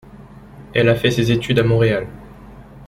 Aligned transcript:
Elle 0.73 0.89
a 0.89 0.95
fait 0.95 1.11
ses 1.11 1.31
études 1.31 1.59
à 1.59 1.63
Montréal. 1.63 2.07